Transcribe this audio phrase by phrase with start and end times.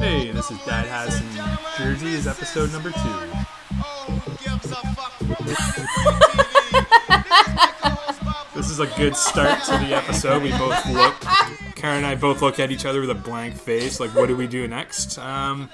[0.00, 2.98] Hey, this is Dad Has Some Jersey is episode number two.
[8.54, 10.42] This is a good start to the episode.
[10.42, 11.20] We both look,
[11.74, 14.36] Karen and I both look at each other with a blank face, like, what do
[14.36, 15.18] we do next?
[15.18, 15.68] Um,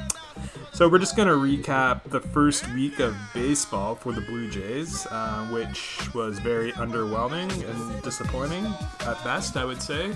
[0.72, 5.06] so we're just going to recap the first week of baseball for the Blue Jays,
[5.06, 8.66] uh, which was very underwhelming and disappointing
[9.06, 10.10] at best, I would say.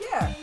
[0.00, 0.34] Yeah.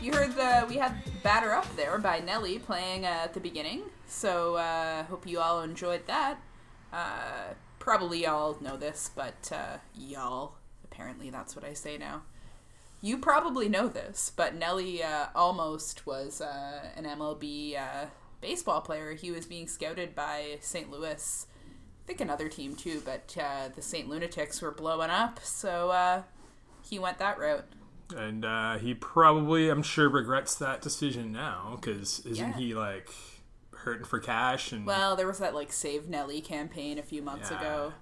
[0.00, 3.82] You heard the we had Batter Up there by Nelly playing uh, at the beginning.
[4.06, 6.38] So uh hope you all enjoyed that.
[6.92, 10.54] Uh probably y'all know this, but uh y'all
[10.84, 12.22] apparently that's what I say now.
[13.00, 18.06] You probably know this, but Nelly uh, almost was uh, an MLB uh,
[18.40, 19.12] baseball player.
[19.12, 20.90] He was being scouted by St.
[20.90, 24.08] Louis, I think another team too, but the St.
[24.08, 26.24] Lunatics were blowing up, so
[26.82, 27.66] he went that route.
[28.16, 32.56] And uh, he probably, I'm sure, regrets that decision now because isn't Yeah.
[32.56, 33.10] he like
[33.74, 37.50] hurting for cash and Well, there was that like Save Nelly campaign a few months
[37.50, 37.60] Yeah.
[37.60, 37.92] ago.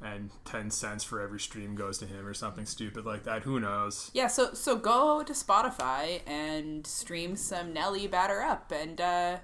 [0.00, 3.42] and ten cents for every stream goes to him or something stupid like that?
[3.42, 4.12] Who knows?
[4.14, 9.38] Yeah, so so go to Spotify and stream some Nelly Batter Up and uh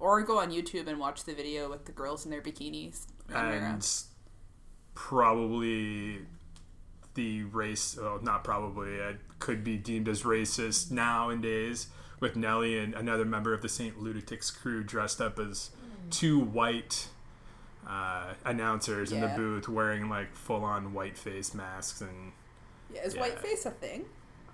[0.00, 3.06] or go on YouTube and watch the video with the girls in their bikinis.
[3.34, 3.86] And
[4.94, 6.20] probably
[7.14, 8.98] the race, well, not probably,
[9.38, 11.88] could be deemed as racist nowadays
[12.20, 14.00] with Nelly and another member of the St.
[14.00, 15.70] Lunatics crew dressed up as
[16.10, 17.08] two white
[17.86, 22.32] uh, announcers in the booth wearing like full on white face masks and
[22.92, 23.22] Yeah, is yeah.
[23.22, 24.04] whiteface a thing?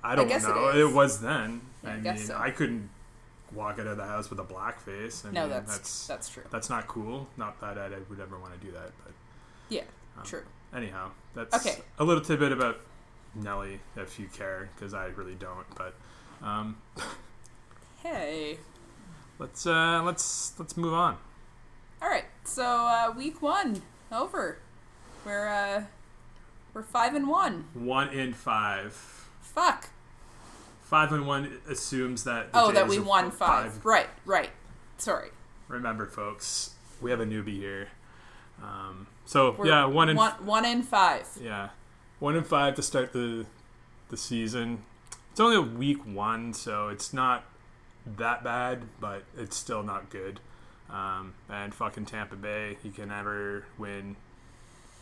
[0.03, 0.69] I don't it know.
[0.89, 0.95] is.
[0.95, 1.63] was then.
[1.83, 2.37] Yeah, I I, mean, so.
[2.39, 2.91] I couldn't
[3.53, 5.25] walk out of the house with a black face.
[5.27, 6.43] I No, mean, that's that's that's true.
[6.51, 7.27] that's not cool.
[7.39, 9.13] Not that I would ever want to do that, but
[9.71, 9.85] Yeah,
[10.25, 10.43] true.
[10.75, 11.79] anyhow, that's Okay.
[11.99, 12.81] a little tidbit about
[13.35, 15.67] Nelly, if you care, because I really don't.
[15.77, 15.95] But
[16.43, 16.77] um,
[18.03, 18.59] Hey.
[19.39, 21.17] let's uh, let's let's move on.
[22.03, 22.25] All right.
[22.45, 24.59] So uh week 1 over.
[25.25, 25.85] We're uh
[26.75, 27.65] we're 5 and 1.
[27.75, 28.93] One in five.
[29.41, 29.89] Fuck.
[30.83, 32.49] Five and one assumes that.
[32.53, 33.85] Oh, that we won 5.
[33.87, 34.51] Right, right.
[34.99, 35.31] Sorry.
[35.69, 37.89] Remember, folks, we have a newbie here.
[38.63, 41.39] Um, so We're yeah, one in one, one in 5.
[41.43, 41.71] Yeah,
[42.25, 43.45] one in five to start the
[44.09, 44.83] the season.
[45.31, 47.45] It's only a week one, so it's not
[48.07, 50.41] that bad, but it's still not good.
[50.89, 54.17] Um, and fucking Tampa Bay, you can never win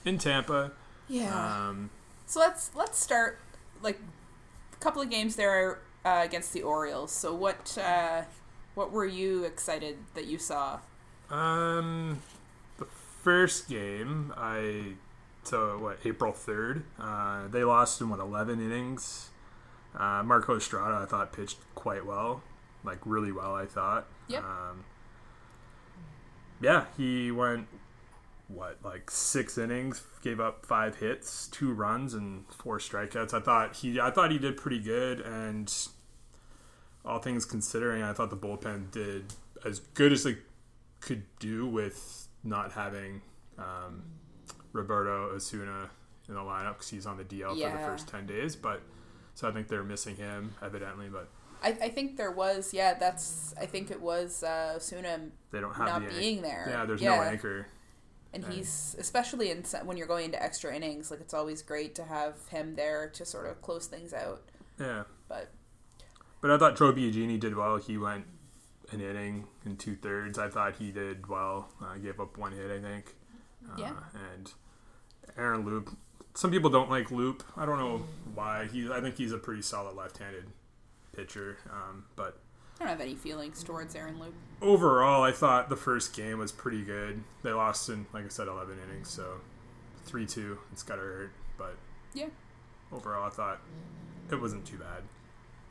[0.04, 0.72] in Tampa.
[1.08, 1.68] Yeah.
[1.68, 1.90] Um,
[2.26, 3.38] So let's let's start
[3.82, 4.00] like
[4.72, 7.12] a couple of games there uh, against the Orioles.
[7.12, 8.22] So what uh,
[8.74, 10.80] what were you excited that you saw?
[11.30, 12.20] um,
[12.78, 12.86] the
[13.22, 14.94] first game, I
[15.44, 19.30] so what April third, uh, they lost in what eleven innings.
[19.94, 22.42] Uh, Marco Estrada, I thought pitched quite well,
[22.84, 23.54] like really well.
[23.54, 24.06] I thought.
[24.28, 24.42] Yep.
[24.42, 24.84] Um,
[26.60, 27.66] yeah, he went
[28.48, 33.34] what like six innings, gave up five hits, two runs, and four strikeouts.
[33.34, 35.72] I thought he, I thought he did pretty good, and
[37.04, 40.36] all things considering, I thought the bullpen did as good as they
[41.00, 43.22] could do with not having
[43.58, 44.04] um,
[44.72, 45.90] Roberto Osuna
[46.28, 48.56] in the lineup because he's on the DL for the first ten days.
[48.56, 48.82] But
[49.34, 51.28] so I think they're missing him evidently, but
[51.62, 55.74] I, I think there was yeah that's I think it was uh, Osuna they don't
[55.74, 56.66] have not the being there.
[56.68, 57.66] Yeah, there's no anchor.
[58.34, 61.10] and he's especially in when you're going into extra innings.
[61.10, 64.42] Like it's always great to have him there to sort of close things out.
[64.80, 65.04] Yeah.
[65.28, 65.50] But
[66.40, 67.76] But I thought Joe Biagini did well.
[67.76, 68.24] He went
[68.90, 70.38] an inning and two thirds.
[70.38, 71.68] I thought he did well.
[71.82, 73.14] Uh, gave up one hit, I think.
[73.70, 73.92] Uh, Yeah.
[74.32, 74.52] And
[75.36, 75.96] Aaron Loup.
[76.34, 77.42] Some people don't like Loup.
[77.56, 78.04] I don't know
[78.34, 78.66] why.
[78.72, 78.90] He.
[78.90, 80.44] I think he's a pretty solid left-handed
[81.14, 81.58] pitcher.
[81.70, 82.38] Um, but
[82.80, 84.34] I don't have any feelings towards Aaron Loup.
[84.62, 87.22] overall, I thought the first game was pretty good.
[87.42, 89.40] They lost in, like I said, 11 innings, so
[90.08, 90.56] 3-2.
[90.72, 91.32] It's got to hurt.
[91.58, 91.76] But
[92.14, 92.28] Yeah.
[92.90, 93.60] overall, I thought
[94.30, 95.02] it wasn't too bad.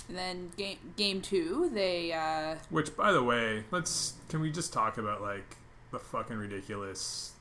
[0.07, 4.74] And then game game two, they uh, Which, by the way, let's can we just
[4.74, 5.57] talk about like
[5.91, 7.33] the fucking ridiculous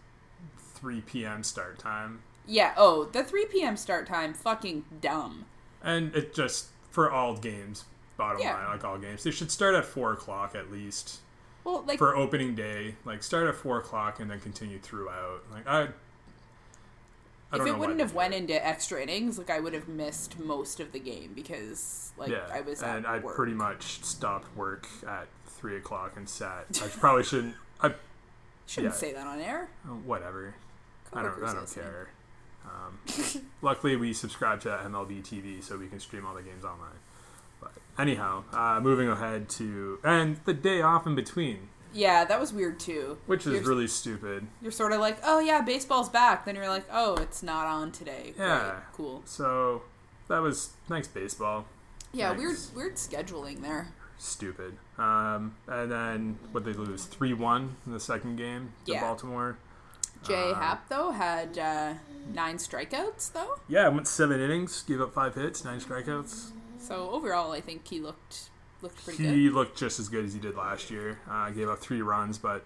[0.81, 1.43] 3 p.m.
[1.43, 3.77] start time, yeah oh the three p.m.
[3.77, 5.45] start time fucking dumb.
[5.83, 7.85] and it just for all games.
[8.17, 8.55] Bottom Yeah.
[8.55, 11.21] line, like all games, they should start at four o'clock at least
[11.65, 12.97] Well, like for opening day.
[13.05, 15.43] Like start at four o'clock and then continue throughout.
[15.51, 15.89] Like I,
[17.53, 18.39] I if it wouldn't have went it.
[18.39, 22.47] into extra innings, like I would have missed most of the game because like yeah,
[22.53, 23.35] I was and I work.
[23.35, 26.67] pretty much stopped work at three o'clock and sat.
[26.83, 27.55] I probably shouldn't.
[27.81, 27.95] I
[28.67, 28.99] shouldn't yeah.
[28.99, 29.69] say that on air.
[29.85, 30.55] Uh, whatever.
[31.13, 31.43] I don't.
[31.45, 32.09] I don't care.
[32.65, 32.99] Um,
[33.63, 36.99] luckily, we subscribe to MLB TV, so we can stream all the games online.
[37.61, 42.53] But anyhow, uh, moving ahead to and the day off in between, Yeah, that was
[42.53, 43.19] weird too.
[43.27, 44.47] which is You're- really stupid.
[44.63, 46.45] You're sort of like, oh yeah, baseball's back.
[46.45, 48.35] Then you're like, oh, it's not on today.
[48.39, 48.61] Yeah.
[48.71, 49.23] Great, cool.
[49.25, 49.83] So
[50.29, 51.67] that was thanks baseball.
[52.13, 52.71] Yeah, Thanks.
[52.75, 53.89] weird, weird scheduling there.
[54.19, 54.77] Stupid.
[54.99, 59.01] Um, and then what they lose three one in the second game to Yeah.
[59.01, 59.57] Baltimore.
[60.27, 61.95] Jay Uh, Happ though had uh,
[62.35, 66.51] nine strikeouts though, Yeah, went seven innings, gave up five hits, nine strikeouts.
[66.79, 68.51] so overall I think he looked
[68.83, 69.35] looked pretty good.
[69.35, 69.55] He good.
[69.55, 71.19] looked just as good as he did last year.
[71.29, 72.65] Uh, gave up three runs, but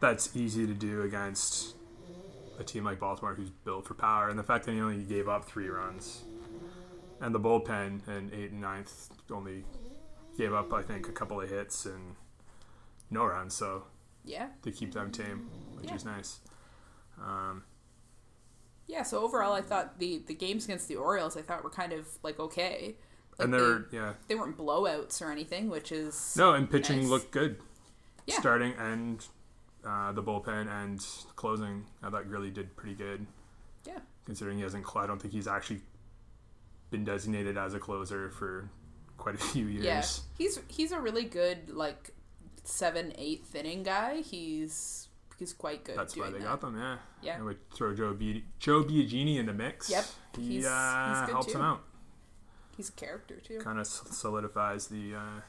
[0.00, 1.74] that's easy to do against
[2.58, 4.28] a team like Baltimore who's built for power.
[4.28, 6.22] And the fact that he only gave up three runs,
[7.20, 9.64] and the bullpen in eight and ninth only
[10.36, 12.14] gave up, I think, a couple of hits and
[13.10, 13.54] no runs.
[13.54, 13.84] So
[14.24, 15.94] Yeah, to keep them tame, which Yeah.
[15.96, 16.40] is nice.
[18.98, 19.04] Yeah.
[19.04, 22.06] So overall, I thought the the games against the Orioles I thought were kind of
[22.24, 22.96] like okay.
[23.38, 26.98] Like and they, they're yeah they weren't blowouts or anything, which is no, and pitching
[27.02, 27.08] Nice.
[27.08, 27.58] looked good.
[28.26, 28.40] Yeah.
[28.40, 29.24] Starting and
[29.86, 31.00] uh, the bullpen and
[31.36, 33.24] closing, I thought Grilli did pretty good.
[33.86, 34.00] yeah.
[34.26, 34.84] considering he hasn't.
[34.96, 35.80] I don't think he's actually
[36.90, 38.68] been designated as a closer for
[39.16, 39.84] quite a few years.
[39.84, 40.02] Yeah,
[40.36, 42.10] he's he's a really good like
[42.64, 44.22] seven eighth inning guy.
[44.22, 45.07] He's
[45.38, 45.96] he's quite good.
[45.96, 46.44] That's why they that.
[46.44, 46.76] got them.
[46.78, 47.36] Yeah, Yeah.
[47.36, 49.88] And would throw Joe Be- Joe Biagini in the mix.
[49.90, 50.04] Yep.
[50.36, 51.58] he He's- uh, he's good helps too.
[51.58, 51.82] him out.
[52.76, 53.58] He's a character too.
[53.60, 55.40] Kind of solidifies the, uh,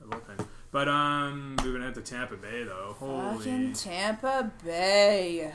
[0.00, 0.46] the bullpen.
[0.70, 5.52] But um, moving ahead to Tampa Bay though, holy Fucking Tampa Bay.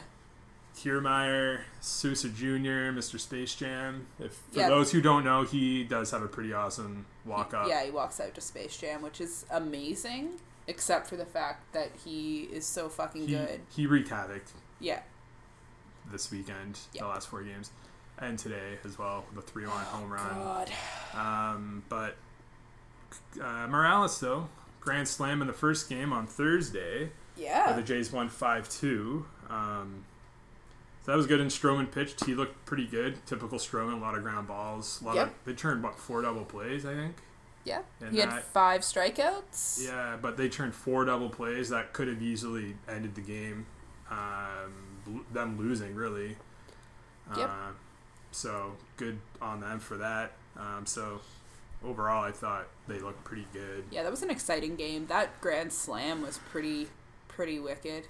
[0.75, 3.19] Kiermaier, Souza Jr., Mr.
[3.19, 4.05] Space Jam.
[4.19, 4.69] If for Yeah.
[4.69, 7.67] those who don't know, he does have a pretty awesome walk up.
[7.67, 11.89] Yeah, he walks out to Space Jam, which is amazing, except for the fact that
[12.03, 13.61] he is so fucking he, good.
[13.75, 14.43] he wreaked havoc
[14.79, 15.01] Yeah.
[16.11, 17.71] this weekend, the last four games,
[18.17, 20.33] and today as well, the three-one home run.
[20.35, 20.71] God.
[21.13, 22.15] Um, but
[23.41, 24.49] uh, Morales, though,
[24.81, 27.73] grand slam in the first game on Thursday, where Yeah.
[27.73, 29.25] the Jays won five-two.
[29.49, 30.03] Um,
[31.05, 31.39] so that was good.
[31.39, 33.25] And Stroman pitched; he looked pretty good.
[33.25, 34.99] Typical Stroman, a lot of ground balls.
[35.01, 35.27] A lot Yep.
[35.27, 37.15] of they turned about four double plays, I think.
[37.67, 37.81] Yeah.
[37.99, 39.85] And He had five strikeouts.
[39.85, 43.65] Yeah, but they turned four double plays that could have easily ended the game.
[44.09, 46.37] Um, them losing really.
[47.35, 47.49] Yep.
[47.49, 47.71] Uh,
[48.31, 50.31] so good on them for that.
[50.55, 51.19] Um, so
[51.83, 53.83] overall, I thought they looked pretty good.
[53.91, 55.07] Yeah, that was an exciting game.
[55.07, 56.87] That grand slam was pretty
[57.27, 58.05] pretty wicked.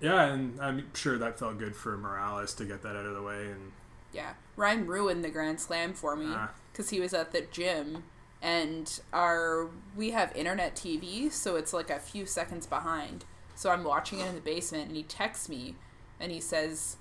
[0.00, 3.22] Yeah, and I'm sure that felt good for Morales to get that out of the
[3.22, 3.46] way.
[3.46, 3.72] And
[4.12, 4.32] Yeah.
[4.56, 6.34] Ryan ruined the grand slam for me
[6.72, 8.04] because he was at the gym
[8.42, 13.24] and our we have internet TV, so it's like a few seconds behind.
[13.54, 15.76] So I'm watching it in the basement and he texts me
[16.18, 16.96] and he says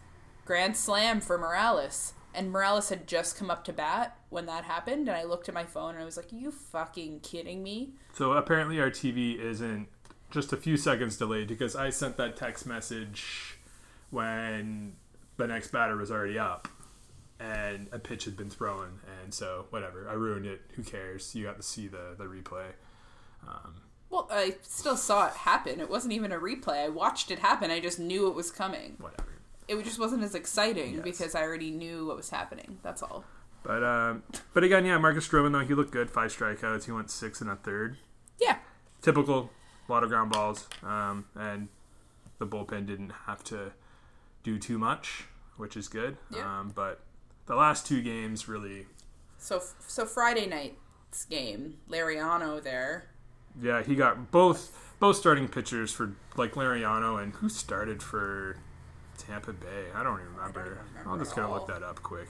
[0.45, 2.13] grand slam for Morales.
[2.33, 5.55] And Morales had just come up to bat when that happened and I looked at
[5.55, 9.87] my phone and I was like, "You fucking kidding me?" so apparently our TV isn't
[10.29, 13.57] just a few seconds delayed because I sent that text message
[14.11, 14.93] when
[15.37, 16.67] the next batter was already up
[17.41, 21.43] and a pitch had been thrown and so whatever i ruined it who cares you
[21.45, 22.65] got to see the, the replay
[23.47, 25.79] um, Well, I still saw it happen.
[25.79, 26.83] It wasn't even a replay.
[26.85, 27.71] I watched it happen.
[27.71, 28.97] I just knew it was coming.
[28.99, 29.31] whatever
[29.67, 31.03] It just wasn't as exciting Yes.
[31.03, 32.77] because I already knew what was happening.
[32.83, 33.23] That's all.
[33.63, 34.21] but um,
[34.53, 37.49] but again yeah marcus stroman though he looked good five strikeouts he went six and
[37.49, 37.97] a third
[38.39, 38.57] Yeah.
[39.01, 39.49] typical
[39.87, 41.67] a lot of ground balls um, and
[42.37, 43.71] the bullpen didn't have to
[44.43, 45.25] do too much
[45.57, 46.59] which is good Yeah.
[46.59, 46.99] um, but
[47.45, 48.85] the last two games really
[49.37, 53.05] So so Friday night's game, Liriano there.
[53.59, 58.57] Yeah, he got both both starting pitchers for like Liriano and who started for
[59.17, 59.85] Tampa Bay.
[59.95, 60.81] I don't even remember.
[61.05, 62.29] I'm just gonna look that up quick.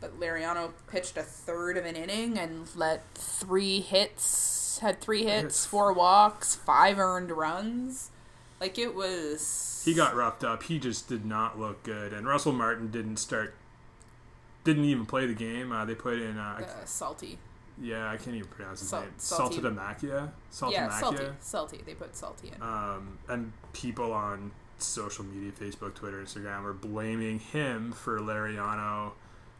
[0.00, 5.66] But Liriano pitched a third of an inning and let three hits, had three hits,
[5.66, 8.10] four walks, five earned runs.
[8.60, 9.82] Like it was.
[9.84, 10.62] He got roughed up.
[10.64, 12.12] He just did not look good.
[12.12, 13.54] And Russell Martin didn't start.
[14.64, 15.72] Didn't even play the game.
[15.72, 16.36] Uh, they put in.
[16.38, 17.38] Uh, uh, salty.
[17.80, 19.10] yeah, I can't even pronounce his Sal- name.
[19.16, 19.56] salty.
[20.06, 20.76] Yeah, salty.
[20.90, 21.80] Salty Salty.
[21.86, 22.62] They put salty in.
[22.62, 29.12] um, and people on social media, Facebook, Twitter, Instagram, were blaming him for Liriano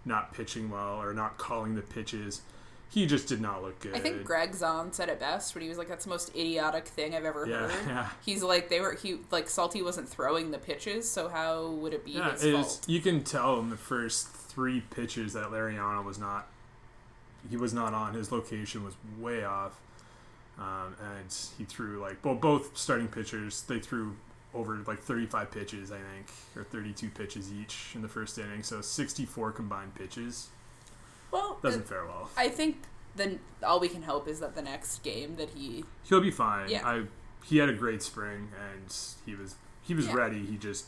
[0.04, 2.40] not pitching well or not calling the pitches.
[2.88, 3.94] He just did not look good.
[3.94, 6.88] I think Gregg Zaun said it best when he was like, "That's the most idiotic
[6.88, 8.08] thing I've ever Yeah, heard." yeah.
[8.24, 12.04] He's like, they were he like Salty wasn't throwing the pitches, so how would it
[12.04, 12.66] be Yeah, his it fault?
[12.66, 16.48] is, you can tell in the first three pitches that Liriano was not.
[17.48, 18.14] He was not on.
[18.14, 19.78] His location was way off,
[20.58, 23.62] um, and he threw like well, both starting pitchers.
[23.62, 24.16] They threw
[24.52, 26.26] over like 35 pitches, I think,
[26.56, 28.62] or 32 pitches each in the first inning.
[28.64, 30.48] So 64 combined pitches
[31.30, 32.30] Well, doesn't fare well.
[32.36, 32.78] I think
[33.14, 36.68] then all we can hope is that the next game that he He'll be fine.
[36.68, 36.86] Yeah.
[36.86, 37.04] I
[37.44, 38.92] he had a great spring and
[39.24, 40.14] he was he was Yeah.
[40.14, 40.44] ready.
[40.44, 40.86] He just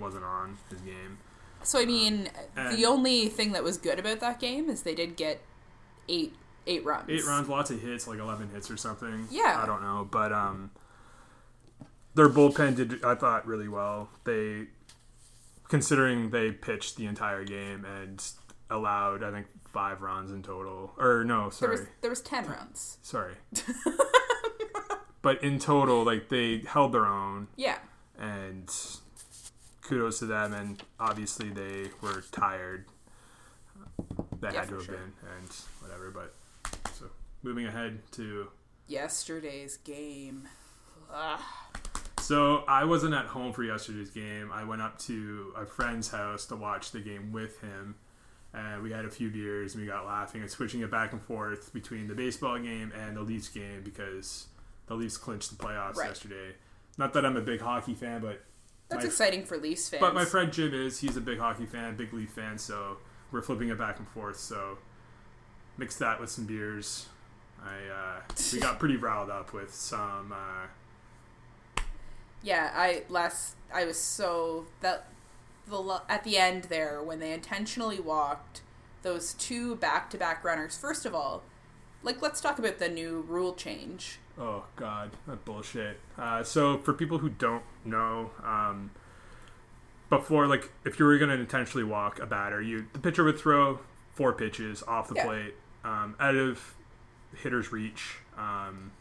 [0.00, 1.18] wasn't on his game.
[1.64, 4.94] So I mean, and- the only thing that was good about that game is they
[4.94, 5.40] did get
[6.08, 6.34] eight
[6.66, 7.08] eight runs.
[7.10, 9.26] Eight rounds, lots of hits, like eleven hits or something.
[9.30, 9.60] Yeah.
[9.62, 10.70] I don't know, but um,
[12.14, 14.08] their bullpen did I thought really well.
[14.24, 14.66] They,
[15.68, 18.22] considering they pitched the entire game and
[18.70, 22.46] allowed I think five runs in total, or no, There sorry, was there was ten
[22.46, 22.98] runs.
[23.02, 23.34] sorry.
[25.22, 27.78] but in total, like they held their own, Yeah.
[28.18, 28.70] and
[29.84, 30.52] kudos to them.
[30.52, 32.86] And obviously, they were tired.
[34.40, 34.94] They Yeah, had to have sure.
[34.96, 35.50] been, and
[35.80, 36.10] whatever.
[36.10, 36.34] But
[36.94, 37.06] so
[37.42, 38.48] moving ahead to
[38.88, 40.48] Yesterday's game.
[41.12, 41.40] Ugh.
[42.20, 44.50] So I wasn't at home for yesterday's game.
[44.52, 47.96] I went up to a friend's house to watch the game with him.
[48.54, 51.20] And we had a few beers and we got laughing and switching it back and
[51.20, 54.46] forth between the baseball game and the Leafs game because
[54.86, 56.08] the Leafs clinched the playoffs Right.
[56.08, 56.54] yesterday.
[56.96, 58.42] Not that I'm a big hockey fan, but
[58.88, 60.00] That's my, exciting for Leafs fans.
[60.00, 61.00] but my friend Jim is.
[61.00, 62.98] He's a big hockey fan, big Leaf fan, so
[63.32, 64.36] we're flipping it back and forth.
[64.36, 64.78] So
[65.76, 67.06] mix that with some beers.
[67.62, 68.20] I uh,
[68.52, 71.82] we got pretty riled up with some uh,
[72.42, 75.06] Yeah, I last I was so that
[75.66, 78.60] the at the end there when they intentionally walked
[79.02, 80.76] those two back-to-back runners.
[80.76, 81.42] First of all,
[82.02, 84.18] like let's talk about the new rule change.
[84.38, 86.00] Oh God, that bullshit.
[86.18, 88.90] Uh, so for people who don't know, um,
[90.10, 93.78] before like if you were gonna intentionally walk a batter, you the pitcher would throw
[94.14, 95.24] four pitches off the Yeah.
[95.24, 96.74] plate, um, out of
[97.36, 98.92] hitter's reach, um,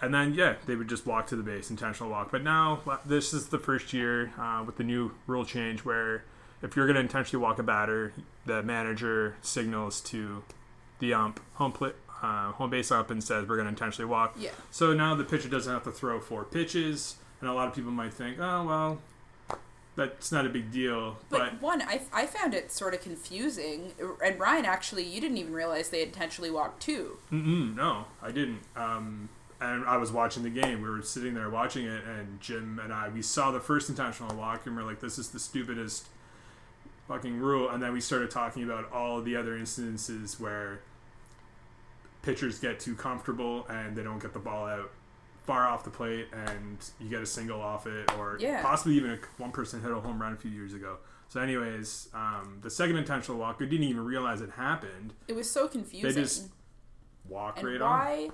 [0.00, 2.30] and then yeah, they would just walk to the base, intentional walk.
[2.30, 6.24] But now this is the first year uh, with the new rule change where
[6.62, 8.12] if you're gonna intentionally walk a batter,
[8.46, 10.42] the manager signals to
[10.98, 11.94] the ump home plate.
[12.24, 14.34] Uh, home base up and says we're going to intentionally walk.
[14.38, 14.50] Yeah.
[14.70, 17.90] So now the pitcher doesn't have to throw four pitches, and a lot of people
[17.90, 18.98] might think, oh well,
[19.94, 21.18] that's not a big deal.
[21.28, 23.92] But, But, one, I, I found it sort of confusing.
[24.24, 27.18] And Ryan, actually, you didn't even realize they intentionally walked two.
[27.30, 28.60] mm-mm, no, I didn't.
[28.74, 29.28] Um,
[29.60, 30.80] and I was watching the game.
[30.80, 34.34] We were sitting there watching it, and Jim and I we saw the first intentional
[34.34, 36.08] walk, and we're like, this is the stupidest
[37.06, 37.68] fucking rule.
[37.68, 40.80] And then we started talking about all the other instances where
[42.24, 44.90] pitchers get too comfortable and they don't get the ball out
[45.46, 48.62] far off the plate and you get a single off it or Yeah.
[48.62, 50.96] possibly even a, one person hit a home run a few years ago
[51.28, 55.50] so anyways um, the second intentional walk i didn't even realize it happened It was
[55.50, 56.14] so confusing.
[56.14, 56.48] they just
[57.28, 58.28] walk and right on why,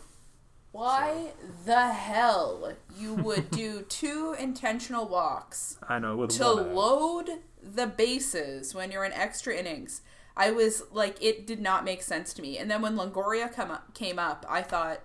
[0.71, 1.27] why
[1.67, 7.29] the hell you would do two intentional walks i know with to load
[7.61, 10.01] the bases when you're in extra innings.
[10.41, 12.57] I was like, it did not make sense to me.
[12.57, 15.05] And then when Longoria come up, came up, I thought,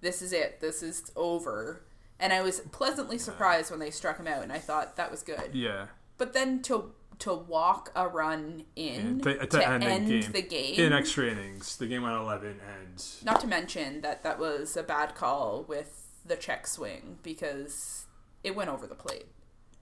[0.00, 0.60] this is it.
[0.60, 1.84] This is over.
[2.18, 5.22] And I was pleasantly surprised when they struck him out, and I thought that was
[5.22, 5.50] good.
[5.52, 5.86] yeah
[6.18, 10.32] But then to to walk a run in to, to to end, end the game
[10.32, 14.36] the game, in extra innings the game went 11 and not to mention that that
[14.36, 18.06] was a bad call with the check swing because
[18.42, 19.26] it went over the plate.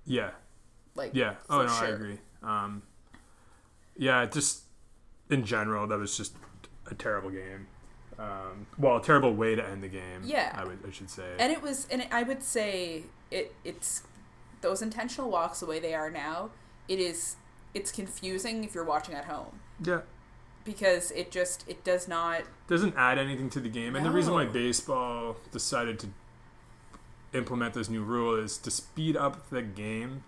[0.05, 0.33] yeah
[0.95, 1.37] Like Yeah.
[1.49, 2.19] Oh no, I agree.
[2.43, 2.83] Um,
[3.97, 4.65] yeah, just
[5.33, 6.35] in general, that was just
[6.91, 7.67] a terrible game.
[8.19, 10.23] Um, well, a terrible way to end the game.
[10.25, 10.55] Yeah.
[10.55, 11.35] I would, I should say.
[11.39, 13.55] And it was, and I would say it.
[13.65, 14.03] It's
[14.61, 16.51] those intentional walks the way they are now.
[16.89, 17.37] It is.
[17.75, 20.03] It's confusing if you're watching at home yeah,
[20.63, 22.43] because it just it does not.
[22.69, 23.97] doesn't add anything to the game.
[23.97, 26.09] And the reason why baseball decided to
[27.33, 30.23] implement this new rule is to speed up the game,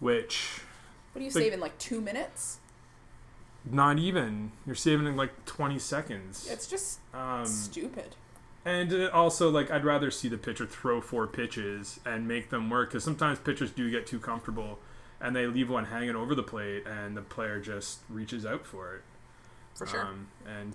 [0.00, 0.62] which
[1.12, 2.58] What are you Like- saving like two minutes?
[3.64, 6.48] Not even you're saving in like 20 seconds.
[6.50, 8.16] It's just Um, stupid.
[8.64, 12.90] And also, like, I'd rather see the pitcher throw four pitches and make them work
[12.90, 14.78] because sometimes pitchers do get too comfortable
[15.20, 18.94] and they leave one hanging over the plate and the player just reaches out for
[18.96, 19.02] it.
[19.74, 20.02] For sure.
[20.02, 20.74] Um, and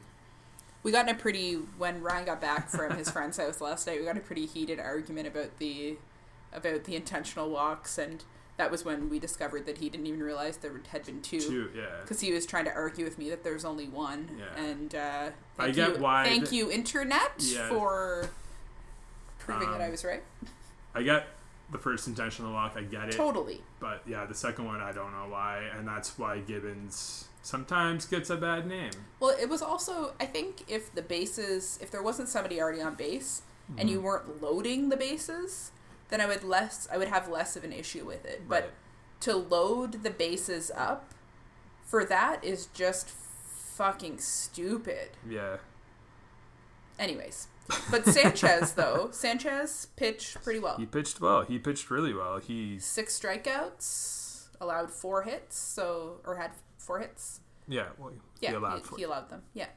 [0.84, 4.00] we got in a pretty when Ryan got back from his friend's house last night.
[4.00, 5.98] We got a pretty heated argument about the
[6.54, 8.24] about the intentional walks, and
[8.58, 11.40] that was when we discovered that he didn't even realize there had been two.
[11.40, 11.84] two, yeah.
[12.02, 14.64] Because he was trying to argue with me that there's only one, Yeah.
[14.64, 17.70] and uh, I thank get you, why Thank you, internet, Yeah.
[17.70, 18.30] for
[19.40, 20.24] proving that I Um, was right.
[20.96, 21.28] I get
[21.72, 23.12] the first intentional walk, I get it.
[23.12, 23.62] Totally.
[23.80, 25.70] But yeah, the second one, I don't know why.
[25.78, 28.92] And that's why Gibbons sometimes gets a bad name.
[29.20, 32.96] Well, it was also I think if the bases if there wasn't somebody already on
[32.96, 33.88] base and Mm-hmm.
[33.90, 35.72] you weren't loading the bases,
[36.10, 38.48] then I would less I would have less of an issue with it.
[38.48, 38.72] But Right.
[39.22, 41.14] to load the bases up
[41.84, 45.10] for that is just fucking stupid.
[45.28, 45.58] Yeah.
[47.00, 47.48] Anyways,
[47.92, 50.78] but Sanchez though Sanchez pitched pretty well.
[50.78, 51.44] He pitched well.
[51.44, 52.40] He pitched really well.
[52.40, 57.42] He Six strikeouts, allowed four hits, so or had four hits.
[57.68, 57.88] yeah.
[57.98, 58.82] Well, Yeah, he allowed.
[58.90, 59.44] he, he allowed them.
[59.54, 59.68] Yeah,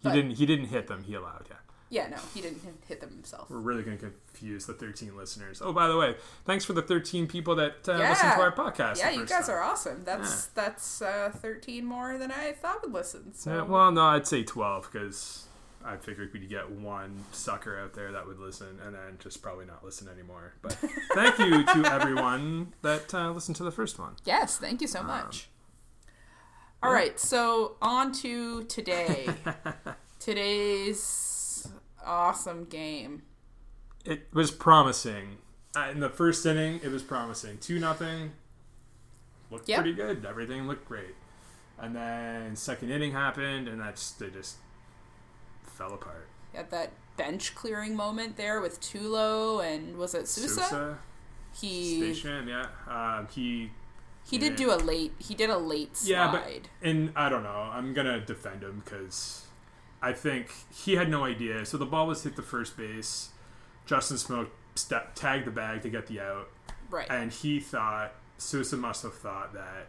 [0.00, 0.32] he didn't.
[0.32, 1.04] He didn't hit them.
[1.04, 1.46] He allowed.
[1.48, 1.56] Yeah.
[1.90, 2.08] Yeah.
[2.08, 3.48] No, he didn't hit them himself.
[3.50, 5.60] We're really going to confuse the 13 listeners.
[5.64, 8.10] Oh, by the way, thanks for the 13 people that uh, Yeah.
[8.10, 8.98] listen to our podcast.
[8.98, 9.56] Yeah, you guys time.
[9.56, 10.02] are awesome.
[10.04, 13.34] That's that's uh, thirteen more than I thought would listen.
[13.34, 15.44] So Yeah, well, no, I'd say 12 because
[15.84, 19.64] I figured we'd get one sucker out there that would listen and then just probably
[19.64, 20.52] not listen anymore.
[20.60, 20.72] But
[21.14, 24.16] thank you to everyone that uh, listened to the first one.
[24.24, 25.48] yes, thank you Um, so much.
[26.82, 29.28] All right, so on to today.
[30.20, 31.06] Today's
[32.04, 33.22] awesome game.
[34.04, 35.38] It was promising.
[35.76, 37.58] Uh, in the first inning, it was promising.
[37.58, 38.32] 2 nothing.
[39.50, 39.76] Looked Yeah.
[39.76, 40.24] pretty good.
[40.24, 41.14] Everything looked great.
[41.78, 44.56] And then second inning happened, and that's they just
[45.62, 46.26] fell apart.
[46.54, 50.62] At that bench clearing moment there with Tulo and was it Souza?
[50.62, 50.98] Souza,
[51.52, 52.66] He Station, yeah.
[52.88, 53.70] Um, he
[54.24, 56.10] he did do a late he did a late slide.
[56.10, 57.48] Yeah, but and I don't know.
[57.72, 59.46] I'm gonna defend him because
[60.00, 61.66] I think he had no idea.
[61.66, 63.30] So the ball was hit the first base.
[63.86, 66.48] Justin Smoak step, tagged the bag to get the out,
[66.90, 67.06] right.
[67.10, 69.86] and he thought Souza must have thought that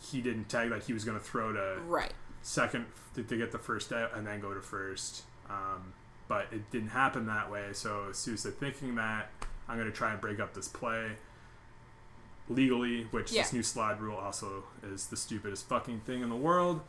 [0.00, 2.12] he didn't tag that he was gonna throw to right.
[2.42, 5.22] second to, to get the first out and then go to first.
[5.48, 5.94] Um,
[6.28, 7.68] but it didn't happen that way.
[7.72, 9.30] So Souza thinking that
[9.68, 11.12] I'm going to try and break up this play
[12.48, 13.42] legally, which Yeah.
[13.42, 16.80] this new slide rule also is the stupidest fucking thing in the world.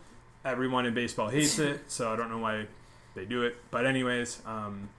[0.45, 2.67] Everyone in baseball hates it, so I don't know why
[3.15, 3.55] they do it.
[3.71, 4.89] But anyways, um,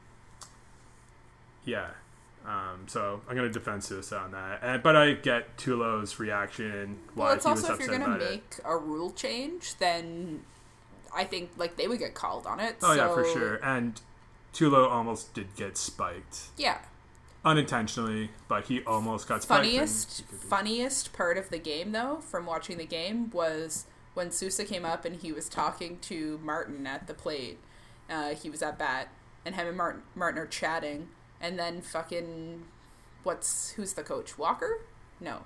[1.64, 1.88] yeah.
[2.46, 7.26] Um, so I'm gonna defend Souza on that, and, but I get Tulo's reaction why
[7.26, 8.30] Well, it's he was also if you're gonna about it.
[8.30, 10.44] make a rule change, then
[11.14, 12.76] I think like they would get called on it.
[12.82, 13.56] Oh yeah, for sure.
[13.56, 14.00] And
[14.54, 16.78] Tulo almost did get spiked Yeah,
[17.44, 19.64] unintentionally, but he almost got spiked.
[19.64, 23.84] funniest he could be- funniest part of the game though, from watching the game, was
[24.18, 27.58] when Souza came up and he was talking to Martin at the plate.
[28.10, 29.08] Uh, he was at bat,
[29.46, 31.08] and him and Martin Martin are chatting,
[31.40, 32.64] and then fucking
[33.22, 34.36] what's who's the coach?
[34.36, 34.80] Walker?
[35.20, 35.42] No,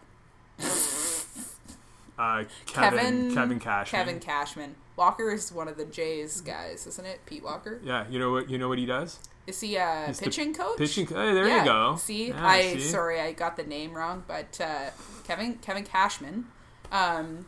[2.18, 4.00] uh, Kevin Kevin Kevin Cashman.
[4.00, 4.74] Kevin Cashman.
[4.96, 7.20] Walker is one of the Jays guys, isn't it?
[7.26, 7.78] Pete Walker.
[7.84, 8.48] Yeah, you know what?
[8.48, 9.18] You know what he does?
[9.46, 10.78] Is he a He's the pitching coach?
[10.78, 11.06] Pitching.
[11.06, 11.60] Hey, there yeah.
[11.60, 11.96] you go.
[11.96, 12.80] See, Yeah, I see?
[12.80, 14.90] sorry I got the name wrong, but uh,
[15.26, 16.46] Kevin Kevin Cashman,
[16.90, 17.46] um,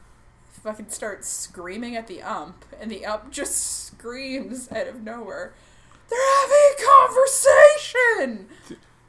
[0.62, 5.54] fucking starts screaming at the ump, and the ump just screams out of nowhere.
[6.10, 8.46] They're having a conversation.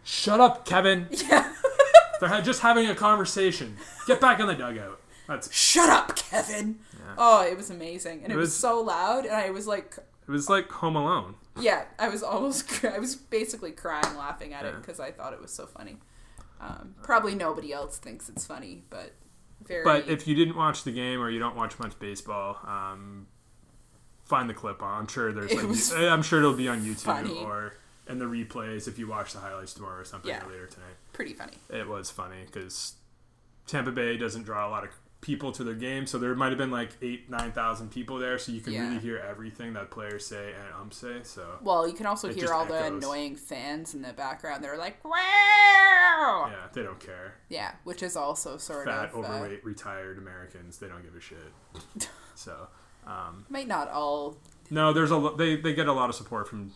[0.04, 1.08] Shut up, Kevin.
[1.12, 1.54] Yeah,
[2.20, 3.78] They're ha- just having a conversation.
[4.08, 5.02] Get back in the dugout.
[5.28, 5.52] That's.
[5.54, 6.80] shut up, Kevin.
[6.94, 7.16] Yeah.
[7.18, 9.98] Oh, it was amazing, and it, It was, was- so loud, and I was like,
[10.28, 11.36] It was like Home Alone.
[11.60, 15.42] yeah, I was almost, I was basically crying laughing at it because I thought it
[15.42, 15.98] was so funny.
[16.62, 19.12] Um, probably nobody else thinks it's funny, but
[19.64, 19.84] very.
[19.84, 23.28] But if you didn't watch the game or you don't watch much baseball, um,
[24.26, 24.82] find the clip.
[24.84, 25.54] I'm sure there's.
[25.54, 27.40] Like, I'm sure it'll be on YouTube funny.
[27.44, 27.74] or
[28.08, 30.46] in the replays if you watch the highlights tomorrow or something Yeah.
[30.46, 30.94] or later tonight.
[31.14, 31.54] pretty funny.
[31.70, 32.94] it was funny because
[33.66, 34.90] Tampa Bay doesn't draw a lot of
[35.26, 38.38] people to their game, so there might have been like eight, nine thousand people there,
[38.38, 38.88] so you can Yeah.
[38.88, 41.22] really hear everything that players say and umps say.
[41.24, 44.64] So Well, you can also hear all the annoying fans in the background.
[44.64, 47.36] They're like, "Wow!" yeah, they don't care.
[47.50, 51.20] Yeah, which is also sort Fat, of fat, overweight, retired Americans, they don't give a
[51.22, 52.08] shit.
[52.36, 52.68] so
[53.08, 54.38] um, might not all.
[54.70, 56.72] no, there's a lo- they they get a lot of support from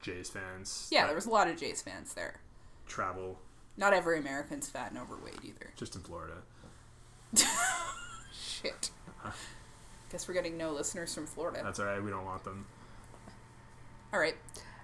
[0.00, 0.88] Jays fans.
[0.90, 2.40] Yeah, there was a lot of Jays fans there.
[2.86, 3.38] travel
[3.76, 5.72] Not every American's fat and overweight either.
[5.76, 6.42] just in Florida.
[8.32, 8.90] Shit.
[10.10, 11.60] Guess we're getting no listeners from Florida.
[11.64, 12.02] That's all right.
[12.02, 12.66] We don't want them.
[14.12, 14.36] All right.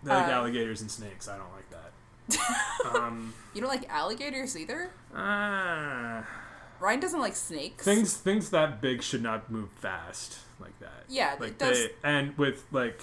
[0.02, 1.28] They like Uh, alligators and snakes.
[1.28, 2.94] I don't like that.
[2.94, 4.90] um, You don't like alligators either?
[5.14, 6.24] ah.
[6.80, 7.84] Ryan doesn't like snakes.
[7.84, 11.04] things things that big should not move fast like that.
[11.08, 13.02] Yeah, it like does- they and with like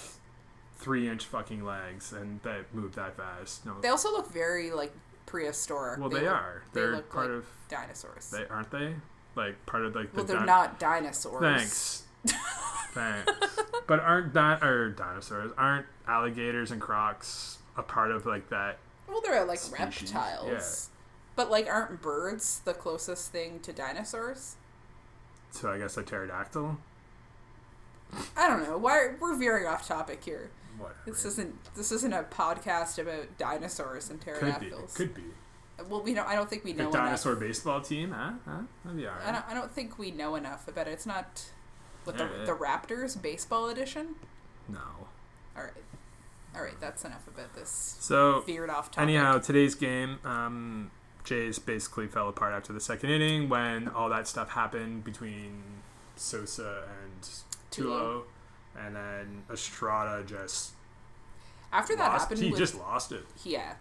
[0.77, 3.65] three inch fucking legs and that move that fast.
[3.65, 4.93] No, They also look very like
[5.25, 5.99] prehistoric.
[5.99, 6.63] well they, look- are.
[6.73, 8.29] They They're look part like of dinosaurs.
[8.29, 8.95] they aren't they
[9.35, 11.41] like part of like the well, they're di- not dinosaurs.
[11.41, 12.03] Thanks.
[12.93, 13.31] Thanks.
[13.87, 15.51] But aren't that or dinosaurs?
[15.57, 18.77] Aren't alligators and crocs a part of like that?
[19.07, 20.89] Well, they're like Species, reptiles.
[21.35, 24.55] But like, aren't birds the closest thing to dinosaurs?
[25.51, 26.77] So I guess a pterodactyl.
[28.37, 28.77] I don't know.
[28.77, 30.49] Why we're veering off topic here.
[30.77, 30.99] Whatever.
[31.05, 34.39] This isn't this isn't a podcast about dinosaurs and could be.
[34.39, 34.93] pterodactyls.
[34.93, 35.23] Could be.
[35.89, 36.27] Well, we don't.
[36.27, 37.41] I don't think we The know dinosaur enough.
[37.41, 38.31] baseball team, huh?
[38.45, 38.61] Huh?
[38.83, 39.45] That'd be I don't.
[39.49, 40.91] I don't think we know enough about it.
[40.91, 41.45] It's not
[42.05, 44.15] with the the Raptors baseball edition.
[44.69, 44.79] No.
[45.57, 45.73] All right.
[46.55, 47.97] All right, that's enough about this.
[47.99, 49.03] So Veered off topic.
[49.03, 50.89] anyhow, today's game, um,
[51.25, 55.61] Jays basically fell apart after the second inning when all that stuff happened between
[56.15, 57.29] Souza and
[57.71, 58.21] Tulo,
[58.79, 60.71] and then Estrada just
[61.73, 62.21] after that lost.
[62.21, 63.25] happened, He with, just lost it.
[63.43, 63.73] yeah.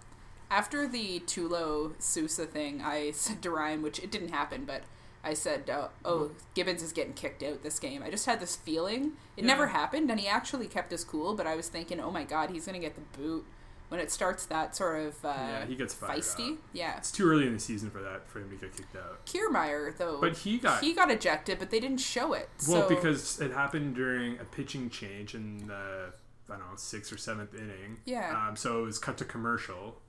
[0.50, 4.82] After the Tulo Souza thing, I said to Ryan, which it didn't happen, but
[5.22, 8.56] I said, uh, "Oh, Gibbons is getting kicked out this game." I just had this
[8.56, 9.12] feeling.
[9.36, 9.46] It Yeah.
[9.48, 11.34] never happened, and he actually kept his cool.
[11.34, 13.44] But I was thinking, "Oh my God, he's gonna get the boot."
[13.88, 16.58] When it starts that sort of uh, Yeah, he gets feisty, up.
[16.72, 16.96] yeah.
[16.96, 19.24] It's too early in the season for that for him to get kicked out.
[19.26, 22.48] Kiermaier though, But he got he got ejected, but they didn't show it.
[22.68, 26.12] well so, because it happened during a pitching change in the
[26.48, 27.98] I don't know sixth or seventh inning.
[28.04, 28.46] Yeah.
[28.48, 30.00] Um, so it was cut to commercial,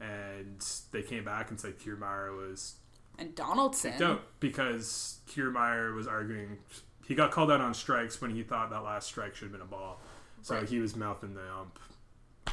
[0.00, 2.74] and they came back and said Kiermaier was
[3.18, 6.58] and Donaldson, out because Kiermaier was arguing.
[7.06, 9.60] He got called out on strikes when he thought that last strike should have been
[9.60, 10.00] a ball.
[10.42, 10.68] So Right.
[10.68, 11.78] he was mouthing the ump,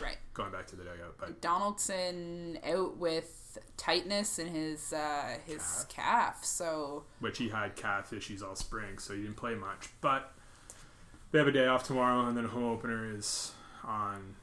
[0.02, 0.18] right?
[0.34, 1.16] going back to the dugout.
[1.18, 6.44] But Donaldson out with tightness in his uh, his calf.
[6.46, 9.90] So which he had calf issues all spring, so he didn't play much.
[10.00, 10.32] But
[11.32, 14.36] they have a day off tomorrow, and then home opener is on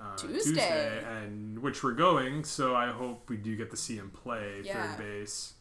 [0.00, 1.02] uh, Tuesday.
[1.06, 2.44] and which we're going.
[2.44, 4.94] So I hope we do get to see him play Yeah.
[4.94, 5.54] third base,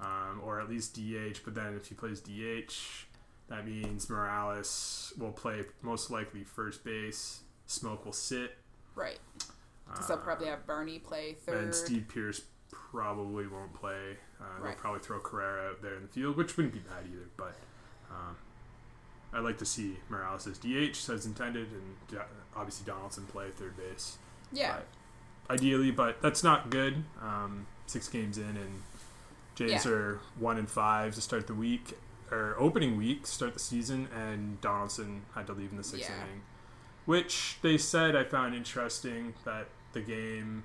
[0.00, 1.40] um, or at least DH.
[1.44, 3.06] But then if he plays DH,
[3.48, 7.40] that means Morales will play most likely first base.
[7.66, 8.56] Smoak will sit.
[8.94, 9.18] right,
[9.86, 11.64] because they'll probably have Barney play third.
[11.64, 14.16] And Steve Pearce probably won't play.
[14.40, 14.72] Uh, Right.
[14.72, 17.28] They'll probably throw Carrera out there in the field, which wouldn't be bad either.
[17.36, 17.54] But
[18.10, 18.36] um,
[19.32, 22.20] I'd like to see Morales as DH as intended, and
[22.56, 24.18] obviously Donaldson play third base.
[24.52, 24.78] yeah,
[25.46, 27.04] But ideally, but that's not good.
[27.20, 28.82] Um, six games in, and
[29.54, 29.90] Jays Yeah.
[29.92, 31.98] are one and five to start the week
[32.30, 36.22] or opening week, start the season, and Donaldson had to leave in the sixth Yeah.
[36.24, 36.42] inning,
[37.06, 40.64] which they said I found interesting that the game,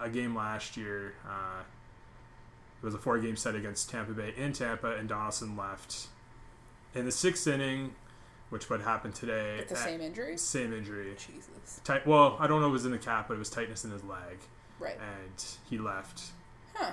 [0.00, 1.62] a game last year, uh,
[2.82, 6.08] it was a four game set against Tampa Bay in Tampa, and Donaldson left
[6.94, 7.94] in the sixth inning,
[8.50, 9.56] which would happen today.
[9.58, 10.36] with the same injury.
[10.38, 11.14] same injury.
[11.18, 12.06] Jesus, Tight.
[12.06, 13.90] Well, I don't know if it was in the cap, but it was tightness in
[13.90, 14.38] his leg,
[14.80, 14.96] right?
[14.98, 16.22] and he left.
[16.74, 16.92] Huh?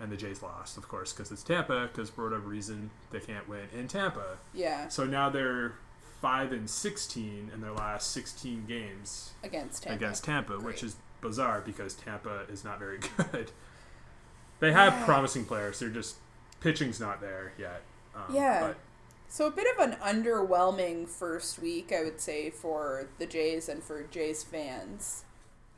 [0.00, 1.88] And the Jays lost, of course, because it's Tampa.
[1.92, 4.38] Because for whatever reason, they can't win in Tampa.
[4.54, 5.72] Yeah, So now they're
[6.22, 9.96] five and sixteen in their last sixteen games against Tampa.
[9.96, 12.98] against Tampa, which is bizarre because Tampa is not very
[13.32, 13.50] good.
[14.60, 15.04] they have Yeah.
[15.04, 15.78] promising players.
[15.80, 16.16] They're just
[16.60, 17.82] pitching's not there yet.
[18.14, 18.68] Um, Yeah.
[18.68, 18.76] But
[19.30, 23.82] So a bit of an underwhelming first week, I would say, for the Jays and
[23.82, 25.24] for Jays fans.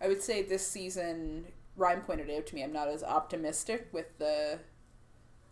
[0.01, 4.19] I would say this season, Ryan pointed out to me, I'm not as optimistic with
[4.19, 4.61] the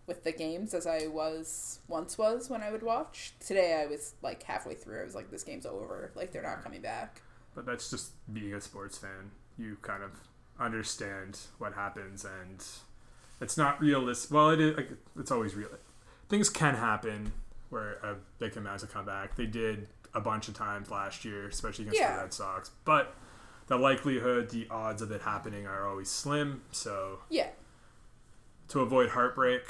[0.07, 3.35] with the games as I was once was when I would watch.
[3.41, 5.01] Today I was like halfway through.
[5.03, 6.13] I was like, this game's over.
[6.15, 7.21] Like they're not coming back.
[7.55, 9.33] But that's just being a sports fan.
[9.59, 10.13] You kind of
[10.59, 12.65] understand what happens, and
[13.41, 14.31] it's not realistic.
[14.31, 14.77] Well, it is.
[14.77, 15.69] Like, it's always real.
[16.29, 17.33] Things can happen
[17.71, 19.37] where uh, they can mount a comeback.
[19.37, 22.17] They did a bunch of times last year, especially against Yeah.
[22.17, 22.71] the Red Sox.
[22.85, 23.15] But
[23.67, 26.63] the likelihood, the odds of it happening are always slim.
[26.73, 27.51] So Yeah.
[28.69, 29.63] to avoid heartbreak,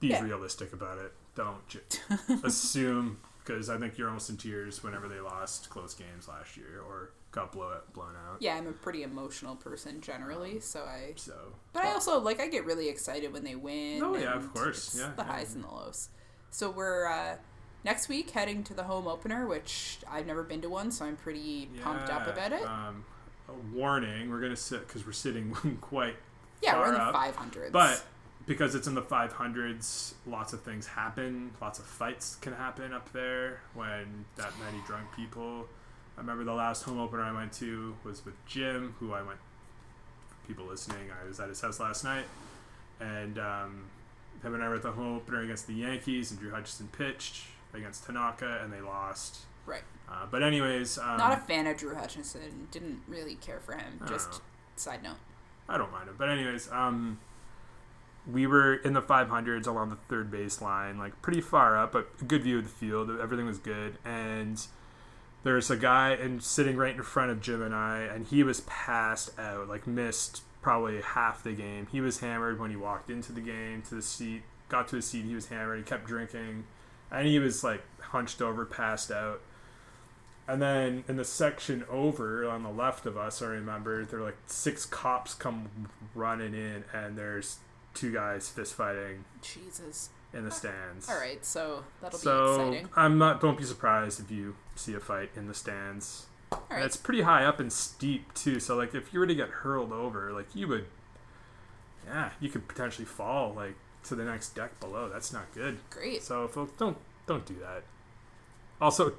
[0.00, 0.22] be Yeah.
[0.22, 1.12] realistic about it.
[1.34, 1.80] Don't ju-
[2.44, 6.80] assume because I think you're almost in tears whenever they lost close games last year
[6.86, 8.36] or got blow blown out.
[8.40, 12.46] Yeah, I'm a pretty emotional person generally, so I So, But I also like I
[12.48, 14.02] get really excited when they win.
[14.02, 14.94] Oh, yeah, of course.
[14.96, 15.54] Yeah, the yeah, highs yeah.
[15.56, 16.08] and the lows.
[16.52, 17.36] So we're uh,
[17.82, 21.16] next week heading to the home opener, which I've never been to one, so I'm
[21.16, 22.62] pretty pumped up about it.
[22.62, 23.04] Um,
[23.48, 26.16] a warning: we're gonna sit because we're sitting quite
[26.62, 27.72] yeah, we're in the far 500s.
[27.72, 28.04] but
[28.44, 31.52] because it's in the 500s, lots of things happen.
[31.60, 35.66] Lots of fights can happen up there when that many drunk people.
[36.18, 39.38] I remember the last home opener I went to was with Jim, who I went.
[40.46, 42.26] People listening, I was at his house last night,
[43.00, 43.84] and um,
[44.42, 47.44] him and I were at the home opener against the Yankees, and Drew Hutchison pitched
[47.74, 49.40] against Tanaka, and they lost.
[49.66, 52.68] right, Uh, but anyways, um, not a fan of Drew Hutchinson.
[52.70, 54.00] Didn't really care for him.
[54.06, 54.38] Just know.
[54.76, 55.16] side note.
[55.68, 56.16] I don't mind him.
[56.18, 57.18] But anyways, um,
[58.30, 62.08] we were in the 500s along the third base line, like pretty far up, but
[62.20, 63.10] a good view of the field.
[63.10, 64.66] Everything was good, and
[65.44, 68.60] there's a guy and sitting right in front of Jim and I, and he was
[68.62, 71.86] passed out, like missed probably half the game.
[71.92, 75.06] He was hammered when he walked into the game to the seat, got to his
[75.06, 75.24] seat.
[75.24, 75.78] He was hammered.
[75.78, 76.64] He kept drinking,
[77.10, 79.40] and he was like hunched over, passed out.
[80.48, 84.24] And then in the section over on the left of us, I remember there were
[84.26, 85.68] like six cops come
[86.14, 87.58] running in, and there's
[87.94, 90.08] two guys fist fighting Jesus.
[90.32, 91.08] in the stands.
[91.10, 92.88] All right, so that'll be So exciting.
[92.96, 93.40] I'm not.
[93.40, 96.26] Don't be surprised if you see a fight in the stands.
[96.70, 96.84] Right.
[96.84, 98.60] it's pretty high up and steep too.
[98.60, 100.86] So like if you were to get hurled over, like you would,
[102.06, 105.08] yeah, you could potentially fall like to the next deck below.
[105.08, 105.78] That's not good.
[105.90, 106.22] Great.
[106.22, 107.82] So folks, don't don't do that.
[108.80, 109.14] Also,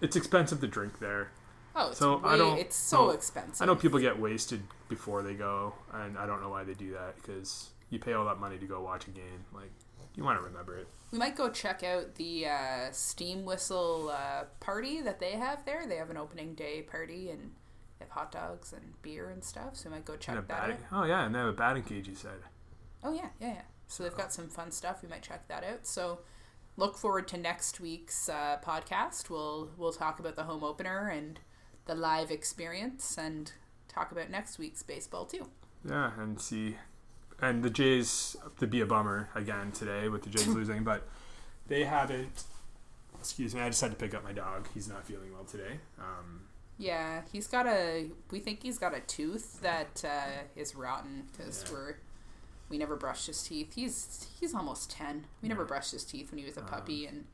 [0.00, 1.30] it's expensive to drink there.
[1.74, 3.62] Oh, So, way, I don't it's so expensive.
[3.62, 6.92] I know people get wasted before they go, and I don't know why they do
[6.92, 9.44] that because you pay all that money to go watch a game.
[9.54, 9.70] Like
[10.14, 10.88] you want to remember it.
[11.10, 15.86] We might go check out the uh, Steam Whistle uh, party that they have there.
[15.86, 17.52] They have an opening day party and
[17.98, 19.76] they have hot dogs and beer and stuff.
[19.76, 21.02] So we might go check that batting, out.
[21.02, 22.08] oh yeah, and they have a batting cage.
[22.08, 22.40] You said.
[23.02, 23.62] Oh yeah, yeah, yeah.
[23.86, 25.02] So they've got some fun stuff.
[25.02, 25.86] We might check that out.
[25.86, 26.20] So
[26.76, 29.30] look forward to next week's uh, podcast.
[29.30, 31.40] We'll we'll talk about the home opener and
[31.86, 33.50] the live experience and
[33.88, 35.48] talk about next week's baseball too.
[35.88, 36.76] Yeah, and see,
[37.40, 41.06] and the Jays to be a bummer again today with the Jays losing, but
[41.66, 42.44] they haven't.
[43.18, 44.68] Excuse me, I just had to pick up my dog.
[44.74, 45.80] He's not feeling well today.
[45.98, 46.42] Um,
[46.78, 48.10] Yeah, he's got a.
[48.30, 51.72] We think he's got a tooth that uh, is rotten because Yeah.
[51.72, 51.94] we're.
[52.70, 53.74] We never brushed his teeth.
[53.74, 55.26] He's he's almost ten.
[55.42, 57.24] We never brushed his teeth when he was a Um, puppy, and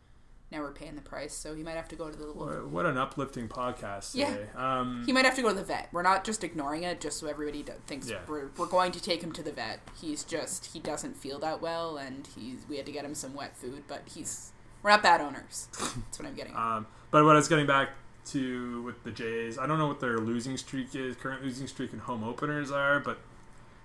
[0.53, 1.33] now we're paying the price.
[1.35, 2.69] So he might have to go to the little.
[2.69, 4.37] what, an uplifting podcast Yeah.
[4.57, 5.89] Um, He might have to go to the vet.
[5.93, 8.19] We're not just ignoring it, just so everybody thinks Yeah.
[8.29, 9.81] we're, we're going to take him to the vet.
[10.01, 13.35] He's just he doesn't feel that well, and he's we had to get him some
[13.35, 14.53] wet food, but he's
[14.83, 15.69] we're not bad owners.
[15.79, 16.53] That's what I'm getting.
[16.53, 16.59] at.
[16.59, 17.91] Um, but what I was getting back
[18.27, 21.93] to with the Jays, I don't know what their losing streak is, current losing streak
[21.93, 23.19] and home openers are, but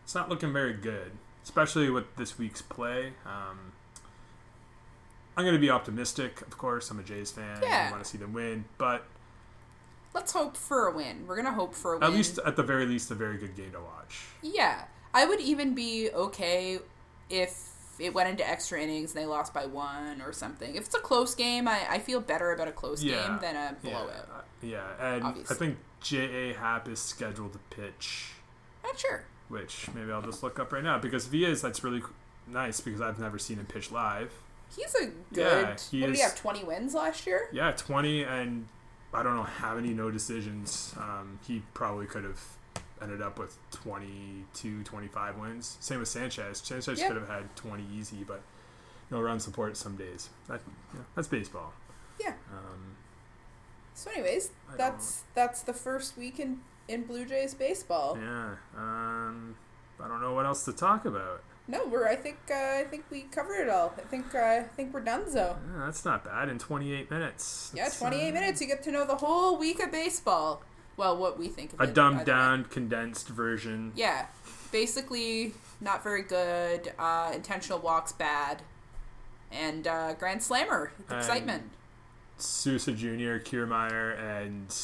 [0.03, 1.11] it's not looking very good,
[1.43, 3.13] especially with this week's play.
[3.25, 3.73] Um,
[5.39, 6.91] I'm going to be optimistic, of course.
[6.91, 7.59] I'm a Jays fan.
[7.63, 7.85] Yeah.
[7.87, 9.05] I want to see them win, but
[10.13, 11.25] Let's hope for a win.
[11.27, 12.03] We're gonna hope for a win.
[12.03, 14.25] at least, at the very least, a very good game to watch.
[14.41, 16.79] Yeah, I would even be okay
[17.29, 20.73] if it went into extra innings and they lost by one or something.
[20.75, 23.27] If it's a close game, I, I feel better about a close Yeah.
[23.27, 24.09] game than a blowout.
[24.35, 25.55] uh, yeah, and Obviously.
[25.55, 26.53] I think J.A.
[26.55, 28.31] Happ is scheduled to pitch,
[28.83, 29.25] Not sure.
[29.47, 32.01] which maybe I'll just look up right now because if he is, that's really
[32.47, 34.33] nice because I've never seen him pitch live.
[34.75, 35.13] He's a good.
[35.33, 36.35] Yeah, he what did is- he have?
[36.35, 37.49] Twenty wins last year.
[37.51, 38.67] Yeah, 20 and
[39.13, 40.93] I don't know how many no decisions.
[40.97, 42.39] Um, he probably could have
[43.01, 45.77] ended up with 22, 25 wins.
[45.79, 46.59] Same with Sanchez.
[46.63, 47.07] Sanchez Yeah.
[47.07, 48.41] could have had 20 easy, but
[49.09, 50.29] no run support some days.
[50.47, 50.61] That,
[50.93, 51.73] yeah, that's baseball.
[52.19, 52.33] Yeah.
[52.51, 52.95] Um,
[53.95, 58.17] So, anyways, I that's that's the first week in in Blue Jays baseball.
[58.21, 58.55] yeah.
[58.77, 59.55] Um,
[60.01, 61.41] I don't know what else to talk about.
[61.69, 62.07] No, we're.
[62.07, 63.93] I think uh, I think we covered it all.
[63.97, 65.29] I think uh, I think we're done.
[65.29, 67.71] So Yeah, that's not bad in 28 minutes.
[67.75, 68.59] yeah, That's, twenty eight uh, minutes.
[68.59, 70.63] You get to know the whole week of baseball.
[70.97, 72.37] Well, what we think of A it, dumbed either way.
[72.37, 73.93] down, condensed version.
[73.95, 74.25] Yeah,
[74.71, 76.91] basically not very good.
[76.99, 78.63] Uh, intentional walks bad,
[79.51, 81.63] and uh, Grand Slammer excitement.
[82.37, 84.75] Souza Jr., Kiermaier, and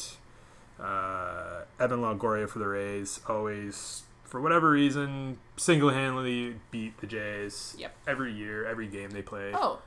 [0.80, 4.02] uh, Evan Longoria for the Rays always,
[4.36, 7.74] for whatever reason, single handedly beat the Jays.
[7.78, 7.96] Yep.
[8.06, 9.50] Every year, every game they play.
[9.54, 9.78] Oh,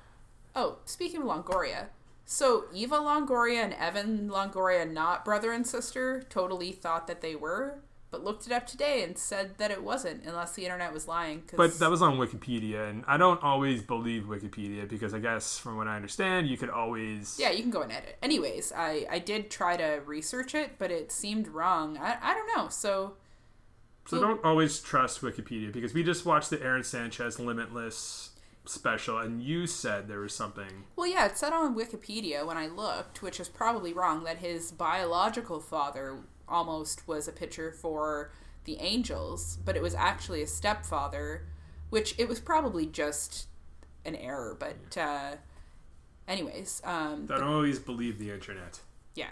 [0.56, 0.78] oh.
[0.86, 1.86] Speaking of Longoria,
[2.26, 7.76] so Eva Longoria and Evan Longoria, not brother and sister, totally thought that they were,
[8.10, 11.42] but looked it up today and said that it wasn't, unless the internet was lying.
[11.44, 15.60] 'cause- But that was on Wikipedia, and I don't always believe Wikipedia because I guess,
[15.60, 17.38] from what I understand, you could always.
[17.40, 18.18] Yeah, you can go and edit.
[18.24, 22.00] Anyways, I, I did try to research it, but it seemed wrong.
[22.00, 22.68] I, I don't know.
[22.70, 23.14] So,
[24.10, 28.32] So don't always trust Wikipedia because we just watched the Aaron Sanchez Limitless
[28.66, 30.86] special, and you said there was something.
[30.96, 34.72] well, yeah, it said on Wikipedia when I looked, which is probably wrong, that his
[34.72, 38.32] biological father almost was a pitcher for
[38.66, 41.46] the Angels, but it was actually a stepfather,
[41.90, 43.48] which it was probably just
[44.06, 44.56] an error.
[44.60, 45.36] But, uh,
[46.28, 48.80] anyways, um, Don't always believe the internet.
[49.16, 49.32] yeah,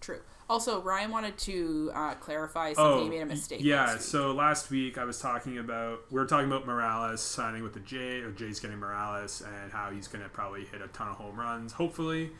[0.00, 0.20] true.
[0.48, 3.04] Also, Ryan wanted to uh, clarify something.
[3.04, 3.60] he made a mistake.
[3.60, 7.20] Oh, Yeah, last so last week I was talking about we were talking about Morales
[7.20, 10.80] signing with the J or Jay's getting Morales and how he's going to probably hit
[10.80, 11.72] a ton of home runs.
[11.72, 12.30] Hopefully,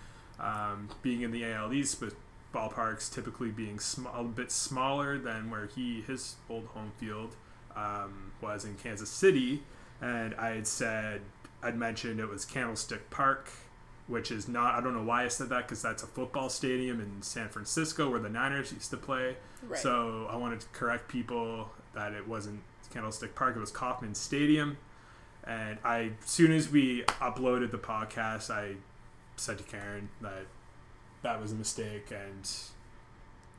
[0.41, 2.15] um, being in the AL East with
[2.55, 7.37] ballparks typically being sm- a bit smaller than where he his old home field
[7.77, 9.63] um, was in Kansas City,
[10.01, 11.21] and I had said
[11.63, 13.51] I'd mentioned it was Candlestick Park.
[14.09, 16.99] Which is not, I don't know why I said that because that's a football stadium
[17.01, 19.37] in San Francisco where the Niners used to play.
[19.63, 19.79] Right.
[19.79, 24.79] So I wanted to correct people that it wasn't Candlestick Park; it was Kauffman Stadium.
[25.45, 28.77] And I, as soon as we uploaded the podcast, I
[29.37, 30.47] said to Karen that
[31.23, 32.11] that was a mistake.
[32.11, 32.49] And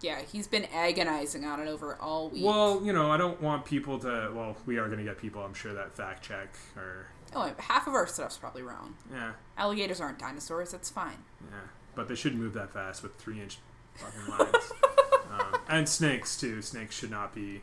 [0.02, 2.44] Yeah, he's been agonizing on it over all week.
[2.46, 4.32] well, you know, I don't want people to.
[4.34, 7.88] Well, we are going to get people, I'm sure, that fact check or oh, half
[7.88, 8.96] of our stuff's probably wrong.
[9.12, 10.72] yeah, Alligators aren't dinosaurs.
[10.72, 11.18] That's fine.
[11.50, 11.58] yeah.
[11.96, 13.58] But they shouldn't move that fast with three inch
[13.96, 14.72] fucking lines.
[15.32, 16.62] um, and snakes too.
[16.62, 17.62] Snakes should not be.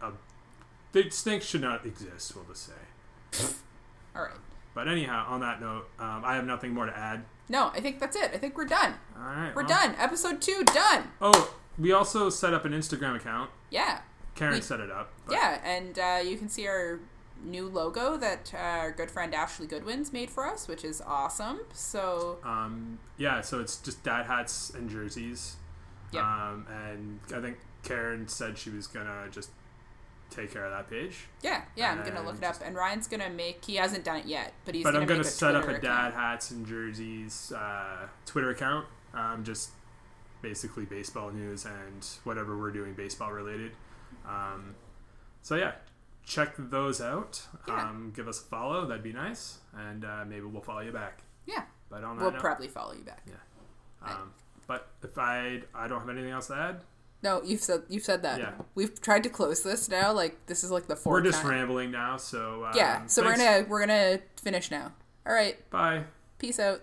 [0.00, 0.12] A,
[0.92, 2.34] they, snakes should not exist.
[2.34, 3.46] We'll just say.
[4.16, 4.32] All right.
[4.74, 7.24] But anyhow, on that note, um, I have nothing more to add.
[7.48, 8.30] No, I think that's it.
[8.32, 8.94] I think we're done.
[9.16, 9.94] All right, We're well- done.
[9.98, 11.10] Episode two done.
[11.20, 13.50] Oh, we also set up an Instagram account.
[13.70, 14.00] Yeah.
[14.34, 15.10] Karen We- set it up.
[15.26, 17.00] but- Yeah, and uh, you can see our
[17.44, 21.60] new logo that our good friend Ashley Goodwin's made for us, which is awesome.
[21.72, 25.56] So Um, yeah, so it's just dad hats and jerseys.
[26.12, 26.22] Yep.
[26.24, 29.50] Um, and I think Karen said she was gonna just
[30.30, 31.26] take care of that page.
[31.42, 33.64] yeah, yeah, I'm gonna look it up, and Ryan's gonna make.
[33.64, 36.08] He hasn't done it yet, but he's but gonna I'm gonna set up a dad
[36.08, 36.14] account.
[36.14, 38.86] hats and jerseys uh, Twitter account.
[39.14, 39.70] Um, just
[40.42, 43.72] basically baseball news and whatever we're doing baseball related.
[44.26, 44.74] Um,
[45.42, 45.72] so yeah,
[46.28, 47.40] check those out.
[47.66, 47.82] Yeah.
[47.88, 48.86] Um, give us a follow.
[48.86, 51.22] That'd be nice, and uh, maybe we'll follow you back.
[51.46, 53.22] Yeah, But on we'll note, probably follow you back.
[53.26, 54.08] Yeah.
[54.10, 54.32] Um,
[54.66, 56.80] but if I I don't have anything else to add,
[57.22, 58.38] No, you've said you've said that.
[58.38, 58.52] Yeah.
[58.74, 60.12] We've tried to close this now.
[60.12, 61.50] Like this is like the 4th we're just time.
[61.50, 62.16] rambling now.
[62.18, 64.92] So um, Yeah, so we're gonna we're gonna finish now.
[65.26, 66.04] All right, bye.
[66.38, 66.82] peace out.